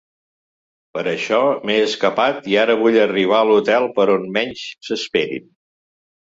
Per 0.97 1.01
això 1.09 1.41
m'he 1.69 1.75
escapat 1.81 2.49
i 2.53 2.57
ara 2.63 2.77
vull 2.79 2.97
arribar 3.03 3.37
a 3.43 3.47
l'hotel 3.51 3.87
per 4.01 4.07
on 4.15 4.27
menys 4.39 4.65
s'esperin. 4.89 5.47